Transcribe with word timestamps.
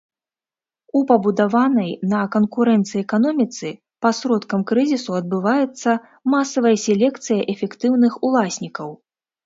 У 0.99 1.01
пабудаванай 1.11 1.91
на 2.13 2.21
канкурэнцыі 2.37 2.99
эканоміцы 3.05 3.69
пасродкам 4.07 4.67
крызісу 4.75 5.11
адбываецца 5.21 5.91
масавая 6.37 6.77
селекцыя 6.89 7.41
эфектыўных 7.59 8.13
уласнікаў. 8.29 8.89